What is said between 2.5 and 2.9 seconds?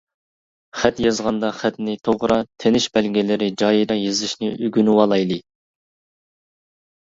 تىنىش